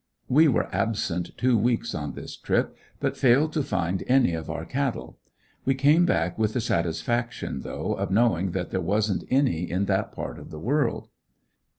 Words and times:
We 0.27 0.47
were 0.47 0.67
absent 0.73 1.29
two 1.37 1.55
weeks 1.59 1.93
on 1.93 2.13
this 2.13 2.35
trip, 2.35 2.75
but 2.99 3.15
failed 3.15 3.53
to 3.53 3.61
find 3.61 4.03
any 4.07 4.33
of 4.33 4.49
our 4.49 4.65
cattle. 4.65 5.19
We 5.63 5.75
came 5.75 6.07
back 6.07 6.39
with 6.39 6.53
the 6.53 6.59
satisfaction 6.59 7.59
though 7.59 7.93
of 7.93 8.09
knowing 8.09 8.49
that 8.53 8.71
there 8.71 8.81
wasn't 8.81 9.25
any 9.29 9.69
in 9.69 9.85
that 9.85 10.11
part 10.11 10.39
of 10.39 10.49
the 10.49 10.59
world. 10.59 11.09